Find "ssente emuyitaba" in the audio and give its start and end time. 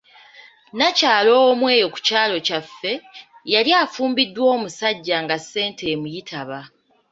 5.43-6.59